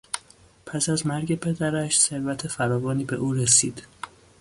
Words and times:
پس 0.65 0.89
از 0.89 1.07
مرگ 1.07 1.35
پدرش 1.35 1.99
ثروت 1.99 2.47
فراوانی 2.47 3.03
به 3.05 3.15
او 3.15 3.33
رسید. 3.33 3.83